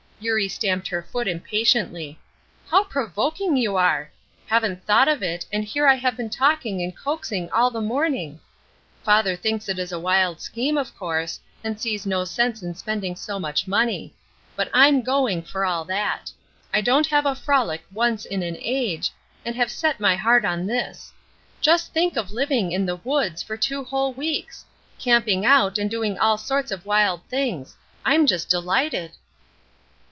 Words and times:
Eurie 0.23 0.47
stamped 0.47 0.87
her 0.89 1.01
foot 1.01 1.27
impatiently. 1.27 2.19
"How 2.69 2.83
provoking 2.83 3.57
you 3.57 3.75
are! 3.75 4.11
Haven't 4.45 4.85
thought 4.85 5.07
of 5.07 5.23
it, 5.23 5.47
and 5.51 5.65
here 5.65 5.87
I 5.87 5.95
have 5.95 6.15
been 6.15 6.29
talking 6.29 6.79
and 6.83 6.95
coaxing 6.95 7.49
all 7.49 7.71
the 7.71 7.81
morning. 7.81 8.39
Father 9.03 9.35
thinks 9.35 9.67
it 9.67 9.79
is 9.79 9.91
a 9.91 9.99
wild 9.99 10.39
scheme, 10.39 10.77
of 10.77 10.95
course, 10.95 11.39
and 11.63 11.81
sees 11.81 12.05
no 12.05 12.23
sense 12.23 12.61
in 12.61 12.75
spending 12.75 13.15
so 13.15 13.39
much 13.39 13.67
money; 13.67 14.13
but 14.55 14.69
I'm 14.75 15.01
going 15.01 15.41
for 15.41 15.65
all 15.65 15.85
that. 15.85 16.29
I 16.71 16.81
don't 16.81 17.07
have 17.07 17.25
a 17.25 17.33
frolic 17.33 17.81
once 17.91 18.23
in 18.23 18.43
an 18.43 18.57
age, 18.61 19.09
and 19.43 19.55
I 19.55 19.57
have 19.57 19.71
set 19.71 19.99
my 19.99 20.15
heart 20.15 20.45
on 20.45 20.67
this. 20.67 21.11
Just 21.61 21.93
think 21.93 22.15
of 22.15 22.29
living 22.29 22.71
in 22.73 22.85
the 22.85 22.97
woods 22.97 23.41
for 23.41 23.57
two 23.57 23.83
whole 23.85 24.13
weeks! 24.13 24.65
camping 24.99 25.47
out, 25.47 25.79
and 25.79 25.89
doing 25.89 26.19
all 26.19 26.37
sorts 26.37 26.69
of 26.69 26.85
wild 26.85 27.23
things. 27.27 27.75
I'm 28.05 28.27
just 28.27 28.51
delighted." 28.51 29.13